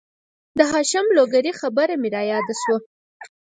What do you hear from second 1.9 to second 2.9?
مې را یاده شوه